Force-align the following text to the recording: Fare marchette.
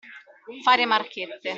Fare 0.63 0.87
marchette. 0.87 1.49